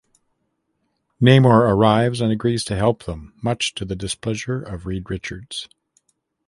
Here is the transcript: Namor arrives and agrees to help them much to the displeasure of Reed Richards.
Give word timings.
Namor 1.21 1.69
arrives 1.69 2.21
and 2.21 2.31
agrees 2.31 2.63
to 2.63 2.75
help 2.75 3.03
them 3.03 3.35
much 3.43 3.75
to 3.75 3.85
the 3.85 3.95
displeasure 3.95 4.59
of 4.59 4.87
Reed 4.87 5.11
Richards. 5.11 5.69